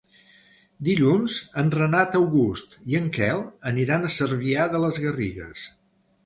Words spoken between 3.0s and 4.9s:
en Quel aniran a Cervià de